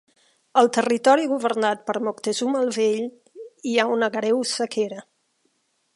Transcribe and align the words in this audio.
Al 0.59 0.69
territori 0.77 1.27
governat 1.33 1.83
per 1.89 1.95
Moctezuma 2.07 2.63
el 2.67 2.73
vell 2.79 3.07
hi 3.73 3.77
ha 3.77 3.87
una 3.99 4.11
greu 4.19 4.45
sequera. 4.57 5.07